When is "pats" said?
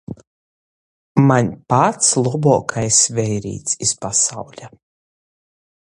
1.73-2.09